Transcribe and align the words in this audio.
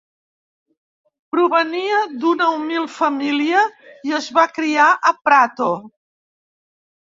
Provenia 1.35 1.99
d'una 2.23 2.47
humil 2.55 2.89
família 2.95 3.61
i 4.11 4.19
es 4.23 4.33
va 4.41 4.49
criar 4.59 4.91
a 5.15 5.15
Prato. 5.31 5.73